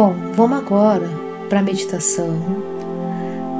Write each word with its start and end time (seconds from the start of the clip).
Bom, 0.00 0.14
vamos 0.34 0.60
agora 0.60 1.06
para 1.50 1.58
a 1.58 1.62
meditação, 1.62 2.34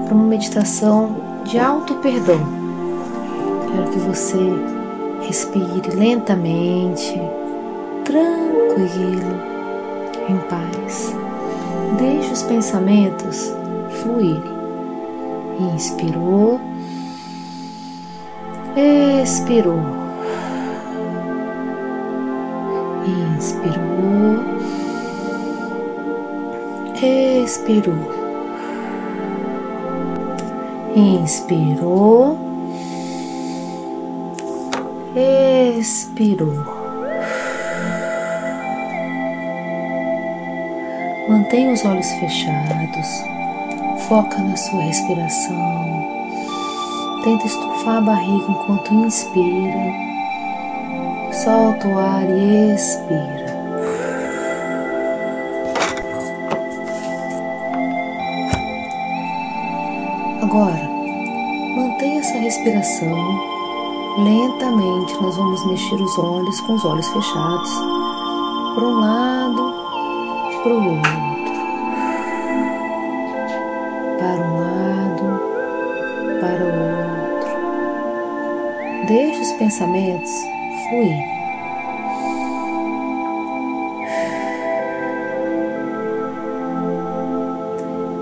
para 0.07 0.15
uma 0.15 0.25
meditação 0.25 1.15
de 1.45 1.59
alto 1.59 1.97
perdão. 1.97 2.41
Quero 3.71 3.91
que 3.91 3.99
você 3.99 4.39
respire 5.21 5.95
lentamente, 5.95 7.21
tranquilo, 8.07 9.37
em 10.31 10.39
paz. 10.49 11.15
Deixe 11.99 12.33
os 12.33 12.43
pensamentos 12.45 13.53
fluírem. 14.01 14.43
Inspirou, 15.75 16.59
expirou, 19.23 19.79
inspirou, 23.37 24.60
expirou, 27.07 27.95
inspirou, 30.95 32.39
expirou. 35.79 36.81
Mantenha 41.29 41.73
os 41.73 41.85
olhos 41.85 42.11
fechados, 42.13 43.09
foca 44.09 44.39
na 44.39 44.57
sua 44.57 44.81
respiração. 44.81 45.81
Tenta 47.25 47.47
estufar 47.47 47.99
a 47.99 48.01
barriga 48.01 48.51
enquanto 48.51 48.95
inspira. 48.95 49.93
Solta 51.33 51.87
o 51.89 51.99
ar 51.99 52.29
e 52.29 52.75
expira. 52.75 53.40
Agora, 60.51 60.83
mantenha 61.77 62.19
essa 62.19 62.37
respiração. 62.37 63.17
Lentamente, 64.19 65.15
nós 65.23 65.37
vamos 65.37 65.65
mexer 65.65 65.95
os 65.95 66.19
olhos 66.19 66.61
com 66.63 66.75
os 66.75 66.85
olhos 66.85 67.09
fechados, 67.11 67.71
para 68.75 68.85
um 68.85 68.99
lado, 68.99 69.73
para 70.65 70.73
o 70.75 70.89
outro. 70.89 71.31
para 74.19 74.41
um 74.45 74.59
lado, 74.59 75.23
para 76.41 76.65
o 76.65 76.71
outro. 77.29 77.51
Deixe 79.07 79.41
os 79.41 79.53
pensamentos 79.53 80.33
fluir. 80.89 81.17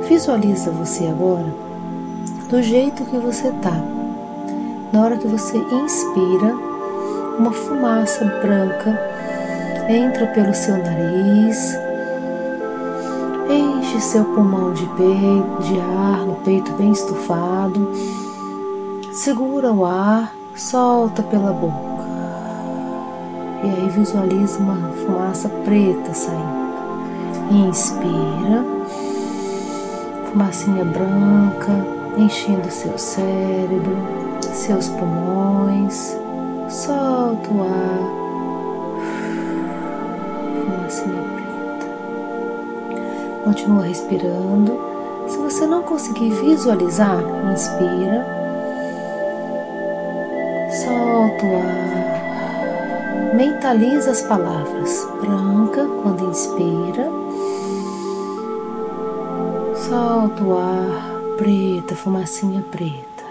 Visualiza 0.06 0.70
você 0.72 1.06
agora 1.06 1.67
do 2.48 2.62
jeito 2.62 3.04
que 3.04 3.18
você 3.18 3.50
tá. 3.62 3.76
Na 4.92 5.02
hora 5.02 5.16
que 5.16 5.28
você 5.28 5.58
inspira, 5.58 6.54
uma 7.38 7.52
fumaça 7.52 8.24
branca 8.42 8.98
entra 9.88 10.26
pelo 10.28 10.54
seu 10.54 10.76
nariz 10.76 11.78
Enche 13.50 13.98
seu 13.98 14.26
pulmão 14.26 14.74
de 14.74 14.84
peito, 14.88 15.62
de 15.62 15.80
ar, 15.80 16.26
no 16.26 16.34
peito 16.44 16.70
bem 16.72 16.92
estufado. 16.92 17.90
Segura 19.10 19.72
o 19.72 19.86
ar, 19.86 20.34
solta 20.54 21.22
pela 21.22 21.50
boca. 21.54 21.78
E 23.64 23.70
aí 23.70 23.88
visualiza 23.88 24.58
uma 24.58 24.90
fumaça 24.90 25.48
preta 25.64 26.12
saindo. 26.12 26.68
Inspira, 27.50 28.66
fumacinha 30.30 30.84
branca 30.84 31.97
enchendo 32.18 32.70
seu 32.70 32.98
cérebro, 32.98 33.96
seus 34.42 34.88
pulmões. 34.88 36.16
Solta 36.68 37.48
o 37.50 37.62
ar, 37.62 38.18
fumacinha 40.66 41.22
preta. 41.34 41.86
Continua 43.44 43.84
respirando. 43.84 44.78
Se 45.26 45.38
você 45.38 45.66
não 45.66 45.82
conseguir 45.82 46.30
visualizar, 46.30 47.22
inspira. 47.52 48.26
Solta 50.70 51.46
o 51.46 51.56
ar. 51.56 53.34
Mentaliza 53.34 54.10
as 54.10 54.22
palavras. 54.22 55.08
Branca 55.20 55.86
quando 56.02 56.30
inspira. 56.30 57.10
Solta 59.74 60.44
o 60.44 60.58
ar. 60.58 61.07
Preta, 61.38 61.94
fumacinha 61.94 62.60
preta. 62.62 63.24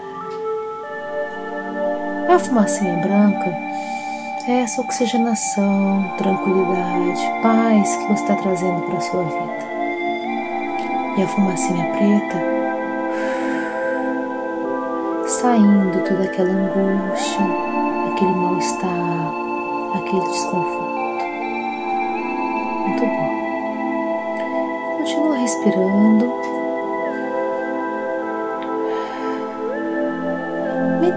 A 2.26 2.38
fumacinha 2.38 2.96
branca 3.02 3.50
é 4.48 4.62
essa 4.62 4.80
oxigenação, 4.80 6.14
tranquilidade, 6.16 7.20
paz 7.42 7.94
que 7.96 8.04
você 8.06 8.22
está 8.22 8.34
trazendo 8.36 8.80
para 8.86 8.96
a 8.96 9.00
sua 9.02 9.22
vida 9.24 9.68
e 11.18 11.22
a 11.22 11.28
fumacinha 11.28 11.84
preta 11.98 12.38
saindo 15.26 16.02
toda 16.08 16.24
aquela 16.24 16.48
angústia, 16.48 17.44
aquele 18.10 18.30
mal-estar, 18.30 19.32
aquele 19.96 20.22
desconforto. 20.22 21.24
Muito 22.86 23.04
bom. 23.04 24.96
Continua 24.96 25.36
respirando. 25.36 26.27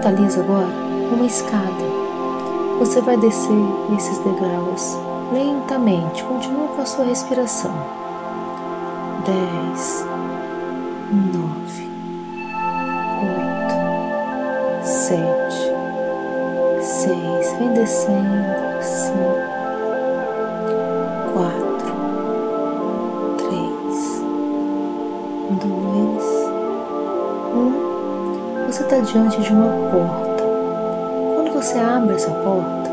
Mentaliza 0.02 0.40
agora 0.40 0.66
uma 1.12 1.24
escada. 1.24 1.84
Você 2.80 3.00
vai 3.00 3.16
descer 3.18 3.54
esses 3.96 4.18
degraus 4.18 4.98
lentamente. 5.32 6.24
Continua 6.24 6.66
com 6.74 6.82
a 6.82 6.86
sua 6.86 7.04
respiração. 7.04 7.72
10, 9.24 10.01
diante 29.12 29.42
de 29.42 29.52
uma 29.52 29.68
porta. 29.90 30.42
Quando 31.34 31.52
você 31.52 31.78
abre 31.78 32.14
essa 32.14 32.30
porta, 32.30 32.90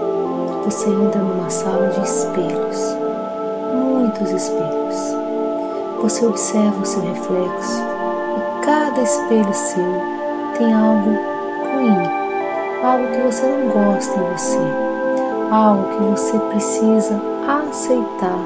você 0.65 0.89
entra 0.89 1.21
numa 1.21 1.49
sala 1.49 1.87
de 1.87 2.01
espelhos, 2.01 2.97
muitos 3.73 4.29
espelhos. 4.29 5.15
Você 6.01 6.25
observa 6.25 6.81
o 6.81 6.85
seu 6.85 7.01
reflexo 7.01 7.81
e 8.35 8.65
cada 8.65 9.01
espelho 9.01 9.53
seu 9.53 10.01
tem 10.57 10.73
algo 10.73 11.09
ruim, 11.73 12.83
algo 12.83 13.07
que 13.11 13.21
você 13.21 13.45
não 13.47 13.69
gosta 13.69 14.19
em 14.19 14.23
você, 14.33 14.59
algo 15.51 15.85
que 15.85 16.03
você 16.03 16.37
precisa 16.37 17.21
aceitar, 17.47 18.39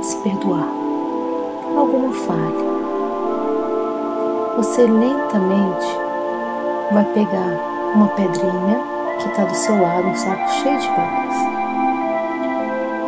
se 0.00 0.16
perdoar, 0.18 0.68
alguma 1.76 2.12
falha. 2.12 2.76
Você 4.56 4.82
lentamente 4.82 6.05
vai 6.92 7.04
pegar 7.12 7.92
uma 7.94 8.08
pedrinha 8.08 8.80
que 9.18 9.28
está 9.28 9.44
do 9.44 9.54
seu 9.54 9.80
lado, 9.80 10.08
um 10.08 10.14
saco 10.14 10.48
cheio 10.50 10.78
de 10.78 10.88
pedras, 10.88 11.36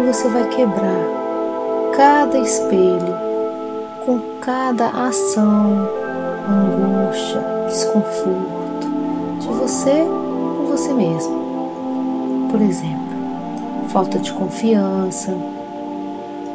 e 0.00 0.03
você 0.05 0.28
vai 0.28 0.44
quebrar 0.49 1.19
cada 1.97 2.38
espelho 2.38 3.29
com 4.05 4.20
cada 4.41 4.88
ação, 4.88 5.88
angústia, 6.49 7.41
desconforto 7.67 8.88
de 9.41 9.49
você 9.49 10.06
com 10.56 10.67
você 10.67 10.93
mesmo. 10.94 12.49
Por 12.50 12.61
exemplo, 12.62 13.08
falta 13.88 14.19
de 14.19 14.32
confiança, 14.32 15.37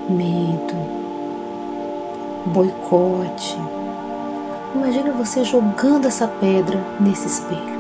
medo, 0.10 0.76
boicote. 2.48 3.58
Imagina 4.84 5.14
você 5.14 5.46
jogando 5.46 6.08
essa 6.08 6.28
pedra 6.28 6.78
nesse 7.00 7.26
espelho, 7.26 7.80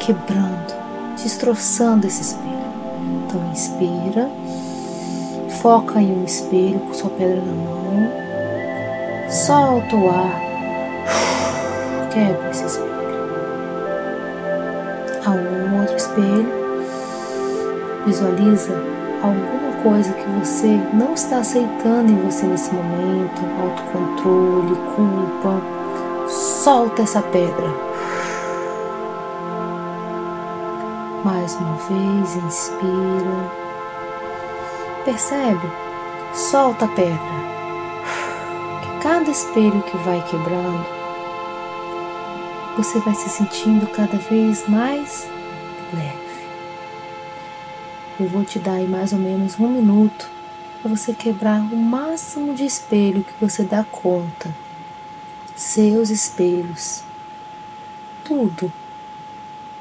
quebrando, 0.00 0.74
destroçando 1.14 2.08
esse 2.08 2.20
espelho. 2.22 2.58
Então 3.24 3.40
inspira, 3.52 4.28
foca 5.62 6.00
em 6.00 6.10
um 6.10 6.24
espelho 6.24 6.80
com 6.80 6.92
sua 6.92 7.10
pedra 7.10 7.36
na 7.36 7.52
mão 7.52 8.10
Solta 9.30 9.94
o 9.94 10.10
ar. 10.10 10.40
Quebra 12.10 12.50
esse 12.50 12.64
espelho. 12.64 12.88
Ao 15.24 15.78
outro 15.80 15.96
espelho, 15.96 16.48
visualiza 18.04 18.72
alguma 19.22 19.72
coisa 19.84 20.12
que 20.14 20.28
você 20.40 20.80
não 20.94 21.14
está 21.14 21.38
aceitando 21.38 22.10
em 22.10 22.16
você 22.22 22.44
nesse 22.44 22.74
momento, 22.74 23.40
autocontrole, 23.62 24.74
culpa, 24.96 25.77
solta 26.68 27.00
essa 27.00 27.22
pedra. 27.22 27.74
Mais 31.24 31.54
uma 31.54 31.74
vez, 31.76 32.36
inspira. 32.36 33.50
Percebe? 35.02 35.66
Solta 36.34 36.84
a 36.84 36.88
pedra. 36.88 37.18
Que 38.82 39.02
cada 39.02 39.30
espelho 39.30 39.82
que 39.84 39.96
vai 39.96 40.22
quebrando, 40.28 40.84
você 42.76 42.98
vai 42.98 43.14
se 43.14 43.30
sentindo 43.30 43.86
cada 43.86 44.18
vez 44.18 44.68
mais 44.68 45.26
leve. 45.94 46.18
Eu 48.20 48.28
vou 48.28 48.44
te 48.44 48.58
dar 48.58 48.72
aí 48.72 48.86
mais 48.86 49.14
ou 49.14 49.18
menos 49.18 49.58
um 49.58 49.68
minuto 49.68 50.28
para 50.82 50.90
você 50.94 51.14
quebrar 51.14 51.60
o 51.60 51.76
máximo 51.76 52.52
de 52.52 52.66
espelho 52.66 53.24
que 53.24 53.32
você 53.40 53.62
dá 53.62 53.86
conta. 53.90 54.67
Seus 55.58 56.08
espelhos. 56.08 57.02
Tudo. 58.24 58.72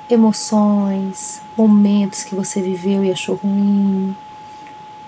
Emoções, 0.09 1.39
momentos 1.55 2.23
que 2.23 2.33
você 2.33 2.63
viveu 2.63 3.05
e 3.05 3.11
achou 3.11 3.35
ruim, 3.35 4.17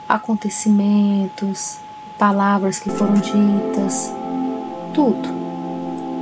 acontecimentos, 0.08 1.80
palavras 2.20 2.78
que 2.78 2.92
foram 2.92 3.16
ditas, 3.16 4.14
tudo. 4.94 5.28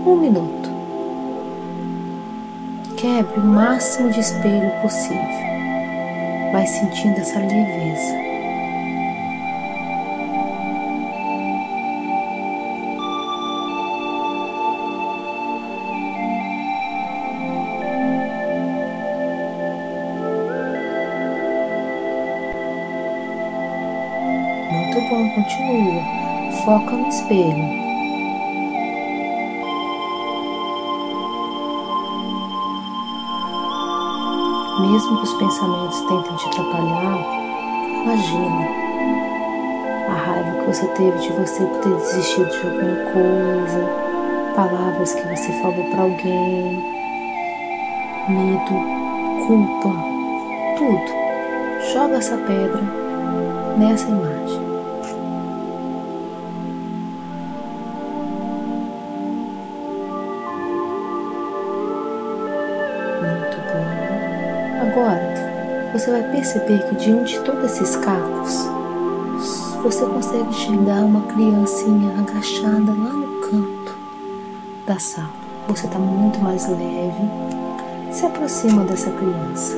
Um 0.06 0.16
minuto. 0.16 0.70
Quebre 2.96 3.42
o 3.42 3.46
máximo 3.46 4.12
de 4.12 4.22
espelho 4.22 4.72
possível 4.82 5.48
vai 6.54 6.66
sentindo 6.66 7.20
essa 7.20 7.40
leveza. 7.40 8.27
Bom, 24.98 25.30
continua. 25.30 26.02
Foca 26.66 26.96
no 26.98 27.08
espelho. 27.08 27.88
Mesmo 34.82 35.18
que 35.18 35.24
os 35.24 35.34
pensamentos 35.36 36.02
tentem 36.02 36.36
te 36.36 36.48
atrapalhar, 36.48 37.20
imagina 38.04 38.68
a 40.10 40.14
raiva 40.14 40.60
que 40.60 40.66
você 40.66 40.88
teve 40.88 41.18
de 41.20 41.30
você 41.34 41.64
por 41.64 41.80
ter 41.82 41.96
desistido 41.96 42.50
de 42.50 42.68
alguma 42.68 43.12
coisa, 43.14 43.90
palavras 44.56 45.14
que 45.14 45.28
você 45.28 45.52
falou 45.62 45.84
para 45.92 46.02
alguém, 46.02 46.84
medo, 48.30 49.46
culpa, 49.46 49.94
tudo. 50.76 51.28
Joga 51.94 52.18
essa 52.18 52.36
pedra 52.38 52.82
nessa 53.78 54.08
imagem. 54.10 54.67
Você 65.98 66.12
vai 66.12 66.22
perceber 66.30 66.78
que 66.88 66.96
diante 66.96 67.40
de 67.40 67.44
todos 67.44 67.64
esses 67.64 67.96
cacos, 67.96 68.70
você 69.82 70.06
consegue 70.06 70.48
enxergar 70.48 71.04
uma 71.04 71.22
criancinha 71.22 72.14
agachada 72.20 72.92
lá 72.92 73.14
no 73.14 73.42
canto 73.42 73.98
da 74.86 75.00
sala. 75.00 75.34
Você 75.68 75.88
está 75.88 75.98
muito 75.98 76.40
mais 76.40 76.70
leve. 76.70 77.28
Se 78.12 78.28
aproxima 78.28 78.84
dessa 78.84 79.10
criança. 79.10 79.76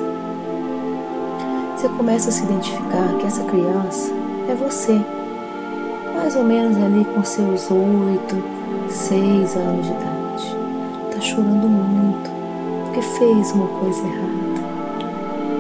Você 1.78 1.88
começa 1.88 2.28
a 2.28 2.32
se 2.34 2.44
identificar 2.44 3.18
que 3.18 3.26
essa 3.26 3.44
criança 3.46 4.12
é 4.50 4.56
você. 4.56 5.00
Mais 6.16 6.36
ou 6.36 6.44
menos 6.44 6.76
ali 6.84 7.06
com 7.06 7.24
seus 7.24 7.72
oito, 7.72 8.44
seis 8.90 9.56
anos 9.56 9.86
de 9.86 9.94
idade. 9.94 10.58
Está 11.10 11.22
chorando 11.22 11.70
muito 11.70 12.30
porque 12.84 13.02
fez 13.02 13.52
uma 13.54 13.68
coisa 13.68 14.06
errada 14.06 14.49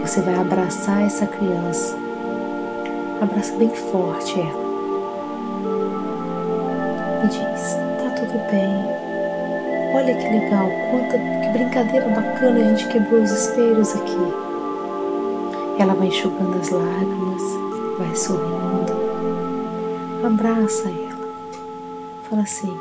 você 0.09 0.21
vai 0.21 0.33
abraçar 0.39 1.03
essa 1.03 1.27
criança. 1.27 1.95
Abraça 3.21 3.55
bem 3.57 3.69
forte 3.69 4.39
ela. 4.39 4.69
E 7.23 7.27
diz: 7.27 7.75
Tá 8.01 8.09
tudo 8.15 8.33
bem. 8.49 8.85
Olha 9.93 10.15
que 10.15 10.29
legal, 10.29 10.67
quanta 10.89 11.15
que 11.15 11.49
brincadeira 11.55 12.07
bacana 12.07 12.59
a 12.59 12.69
gente 12.69 12.87
quebrou 12.87 13.21
os 13.21 13.29
espelhos 13.29 13.95
aqui. 13.95 14.33
Ela 15.77 15.93
vai 15.93 16.07
enxugando 16.07 16.59
as 16.59 16.69
lágrimas, 16.71 17.43
vai 17.99 18.15
sorrindo. 18.15 18.93
Abraça 20.25 20.89
ela. 20.89 21.29
Fala 22.23 22.41
assim: 22.41 22.75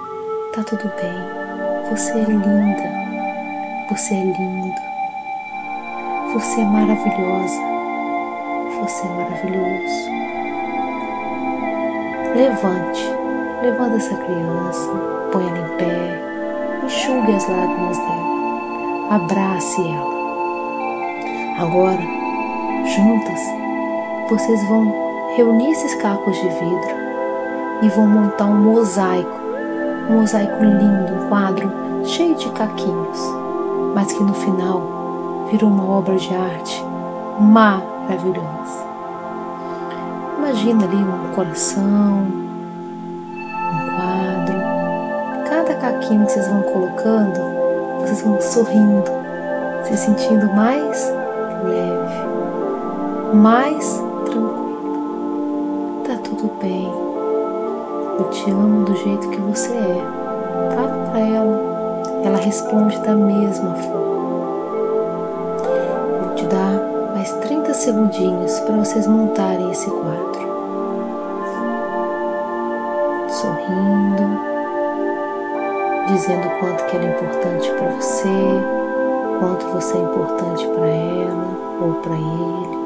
Tá 0.55 0.63
tudo 0.63 0.91
bem. 0.97 1.91
Você 1.91 2.13
é 2.13 2.25
linda. 2.25 3.91
Você 3.91 4.15
é 4.15 4.25
lindo. 4.25 4.88
Você 6.33 6.61
é 6.61 6.65
maravilhosa. 6.65 7.63
Você 8.83 9.07
é 9.07 9.11
maravilhoso. 9.11 10.11
Levante, 12.37 13.03
levanta 13.63 13.97
essa 13.97 14.15
criança, 14.15 14.91
põe 15.33 15.49
ela 15.49 15.59
em 15.59 15.77
pé, 15.79 16.85
enxugue 16.85 17.35
as 17.35 17.49
lágrimas 17.49 17.97
dela, 17.97 19.09
abrace 19.11 19.81
ela. 19.89 20.19
Agora, 21.61 22.03
juntas, 22.85 23.41
vocês 24.29 24.63
vão 24.69 24.95
reunir 25.35 25.71
esses 25.71 25.95
cacos 25.95 26.37
de 26.37 26.49
vidro 26.51 26.95
e 27.81 27.89
vão 27.89 28.07
montar 28.07 28.45
um 28.45 28.75
mosaico, 28.75 29.41
um 30.11 30.21
mosaico 30.21 30.63
lindo, 30.63 31.25
um 31.25 31.29
quadro 31.31 31.73
cheio 32.05 32.35
de 32.35 32.51
caquinhos, 32.51 33.19
mas 33.95 34.13
que 34.13 34.23
no 34.23 34.35
final 34.35 34.98
virou 35.51 35.71
uma 35.71 35.99
obra 35.99 36.17
de 36.17 36.35
arte 36.35 36.85
maravilhosa. 37.41 38.87
Imagina 40.39 40.85
ali 40.85 40.97
um 40.97 41.35
coração, 41.35 42.27
um 43.35 43.87
quadro. 43.97 44.59
Cada 45.49 45.75
caquinho 45.75 46.27
que 46.27 46.33
vocês 46.33 46.49
vão 46.49 46.63
colocando, 46.63 47.41
vocês 48.01 48.23
vão 48.23 48.41
sorrindo, 48.41 49.11
se 49.85 49.97
sentindo 49.97 50.47
mais 50.55 51.13
leve, 51.65 53.37
mais 53.37 54.03
tranquilo. 54.27 54.69
Tá 56.07 56.17
tudo 56.25 56.51
bem. 56.61 56.93
Eu 58.19 58.25
te 58.31 58.51
amo 58.51 58.85
do 58.85 58.97
jeito 58.97 59.29
que 59.31 59.41
você 59.41 59.73
é. 59.73 60.75
Fala 60.75 61.11
para 61.11 61.21
ela. 61.21 61.69
Ela 62.25 62.39
responde 62.39 62.99
da 63.01 63.15
mesma 63.15 63.75
forma 63.75 64.08
segundinhos 67.89 68.61
para 68.61 68.77
vocês 68.77 69.07
montarem 69.07 69.71
esse 69.71 69.91
quadro. 69.91 70.47
Sorrindo, 73.31 74.25
dizendo 76.09 76.51
quanto 76.61 76.85
que 76.85 76.97
ela 76.97 77.07
é 77.07 77.09
importante 77.09 77.71
para 77.73 77.89
você, 77.93 78.29
quanto 79.41 79.67
você 79.69 79.97
é 79.97 80.01
importante 80.03 80.67
para 80.67 80.87
ela 80.87 81.49
ou 81.81 81.95
para 82.03 82.15
ele. 82.15 82.79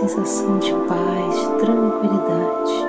Sensação 0.00 0.58
de 0.58 0.74
paz, 0.86 1.34
de 1.34 1.46
tranquilidade. 1.64 2.88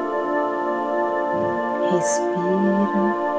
Respira. 1.94 3.30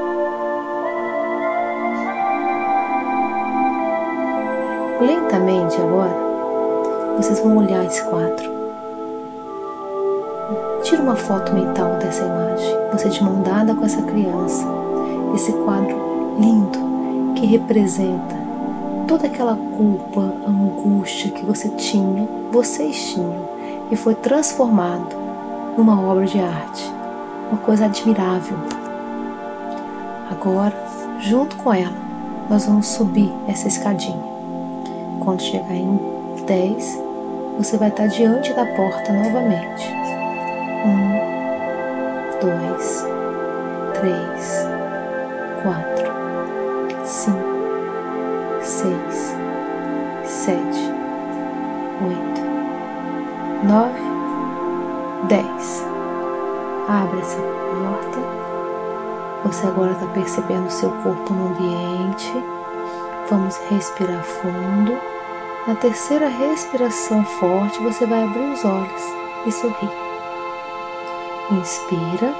Lentamente 5.02 5.80
agora, 5.80 6.29
vocês 7.22 7.38
vão 7.40 7.58
olhar 7.58 7.84
esse 7.84 8.02
quadro. 8.04 8.50
Tira 10.82 11.02
uma 11.02 11.16
foto 11.16 11.52
mental 11.52 11.96
dessa 11.98 12.24
imagem. 12.24 12.74
Você 12.92 13.10
de 13.10 13.22
mão 13.22 13.42
dada 13.42 13.74
com 13.74 13.84
essa 13.84 14.00
criança. 14.00 14.66
Esse 15.34 15.52
quadro 15.52 15.94
lindo 16.38 16.78
que 17.34 17.44
representa 17.44 18.40
toda 19.06 19.26
aquela 19.26 19.54
culpa, 19.54 20.20
angústia 20.48 21.30
que 21.30 21.44
você 21.44 21.68
tinha, 21.70 22.26
vocês 22.50 23.12
tinham, 23.12 23.48
e 23.90 23.96
foi 23.96 24.14
transformado 24.14 25.14
numa 25.76 26.00
obra 26.00 26.24
de 26.24 26.40
arte, 26.40 26.90
uma 27.50 27.60
coisa 27.60 27.84
admirável. 27.84 28.56
Agora, 30.30 30.74
junto 31.20 31.56
com 31.56 31.74
ela, 31.74 31.96
nós 32.48 32.64
vamos 32.64 32.86
subir 32.86 33.30
essa 33.46 33.68
escadinha. 33.68 34.24
Quando 35.20 35.42
chegar 35.42 35.74
em 35.74 36.00
10, 36.46 37.09
você 37.62 37.76
vai 37.76 37.90
estar 37.90 38.06
diante 38.06 38.54
da 38.54 38.64
porta 38.64 39.12
novamente. 39.12 39.86
Um, 40.86 41.10
dois, 42.40 43.06
três, 43.92 44.66
quatro, 45.62 46.10
cinco, 47.04 47.38
seis, 48.62 49.36
sete, 50.24 50.90
oito, 52.02 52.40
nove, 53.68 54.00
dez. 55.28 55.86
Abre 56.88 57.20
essa 57.20 57.36
porta. 57.36 58.18
Você 59.44 59.66
agora 59.66 59.92
está 59.92 60.06
percebendo 60.06 60.66
o 60.66 60.70
seu 60.70 60.90
corpo 61.02 61.34
no 61.34 61.48
ambiente. 61.48 62.32
Vamos 63.28 63.58
respirar 63.68 64.24
fundo. 64.24 65.09
Na 65.66 65.74
terceira 65.74 66.26
respiração 66.26 67.22
forte, 67.22 67.78
você 67.80 68.06
vai 68.06 68.22
abrir 68.24 68.50
os 68.50 68.64
olhos 68.64 69.02
e 69.46 69.52
sorrir. 69.52 69.90
Inspira, 71.52 72.34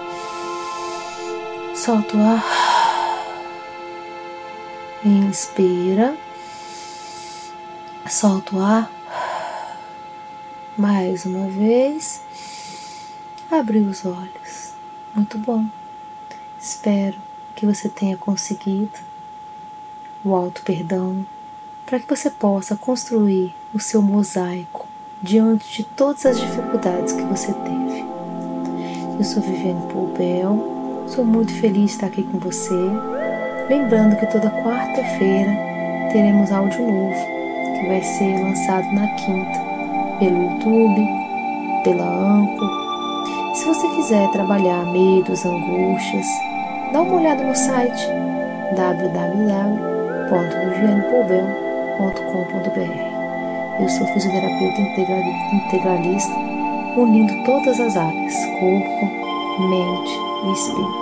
solta 1.75 2.17
o 2.17 2.23
ar. 2.23 2.45
Inspira, 5.05 6.17
solta 8.09 8.57
o 8.57 8.63
ar. 8.63 8.91
Mais 10.79 11.27
uma 11.27 11.47
vez. 11.47 12.23
Abre 13.51 13.81
os 13.81 14.07
olhos. 14.07 14.73
Muito 15.15 15.37
bom. 15.37 15.67
Espero 16.59 17.19
que 17.55 17.67
você 17.67 17.89
tenha 17.89 18.17
conseguido 18.17 18.99
o 20.25 20.35
alto 20.35 20.63
perdão 20.63 21.27
para 21.91 21.99
que 21.99 22.09
você 22.09 22.31
possa 22.31 22.75
construir 22.77 23.53
o 23.75 23.81
seu 23.81 24.01
mosaico 24.01 24.87
diante 25.21 25.79
de 25.79 25.85
todas 25.89 26.25
as 26.25 26.39
dificuldades 26.39 27.13
que 27.13 27.25
você 27.25 27.53
teve. 27.53 28.05
Eu 29.19 29.25
sou 29.25 29.43
Viviane 29.43 29.93
Poubel, 29.93 31.05
sou 31.09 31.25
muito 31.25 31.53
feliz 31.53 31.87
de 31.87 31.93
estar 31.97 32.07
aqui 32.07 32.23
com 32.23 32.39
você. 32.39 32.79
Lembrando 33.69 34.15
que 34.17 34.27
toda 34.27 34.53
quarta-feira 34.63 35.51
teremos 36.13 36.53
áudio 36.53 36.81
novo, 36.81 37.27
que 37.81 37.89
vai 37.89 38.05
ser 38.05 38.41
lançado 38.41 38.87
na 38.95 39.09
quinta, 39.17 39.59
pelo 40.21 40.45
YouTube, 40.45 41.09
pela 41.83 42.07
Anchor. 42.07 42.71
Se 43.57 43.65
você 43.65 43.89
quiser 43.97 44.31
trabalhar 44.31 44.87
medos, 44.93 45.45
angústias, 45.45 46.27
dá 46.93 47.03
uma 47.03 47.17
olhada 47.17 47.43
no 47.43 47.57
site 47.57 48.07
www.vivianepoubel.com 48.77 51.70
www.ecosistema.com.br. 51.99 53.83
Eu 53.83 53.89
sou 53.89 54.07
fisioterapeuta 54.09 54.81
integralista, 55.53 56.35
unindo 56.97 57.33
todas 57.45 57.81
as 57.81 57.97
áreas, 57.97 58.35
corpo, 58.59 59.07
mente 59.69 60.13
e 60.45 60.53
espírito. 60.53 61.01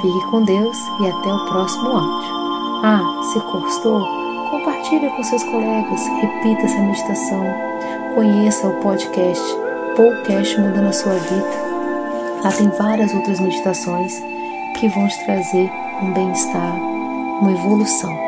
Fique 0.00 0.30
com 0.30 0.42
Deus 0.44 0.76
e 1.00 1.08
até 1.08 1.32
o 1.32 1.44
próximo 1.46 1.88
áudio. 1.88 2.38
Ah, 2.84 3.20
se 3.32 3.38
gostou, 3.40 4.06
compartilhe 4.50 5.08
com 5.10 5.22
seus 5.22 5.42
colegas, 5.44 6.06
repita 6.20 6.62
essa 6.62 6.80
meditação, 6.80 7.44
conheça 8.14 8.68
o 8.68 8.74
podcast 8.80 9.42
Podcast 9.96 10.60
Mudando 10.60 10.88
a 10.88 10.92
Sua 10.92 11.14
Vida. 11.14 11.68
Lá 12.44 12.52
tem 12.52 12.68
várias 12.68 13.12
outras 13.14 13.40
meditações 13.40 14.22
que 14.78 14.88
vão 14.88 15.08
te 15.08 15.24
trazer 15.24 15.68
um 16.00 16.12
bem-estar, 16.12 16.76
uma 17.40 17.50
evolução. 17.50 18.27